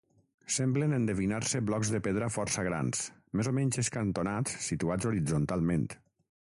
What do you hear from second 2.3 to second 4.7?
força grans, més o menys escantonats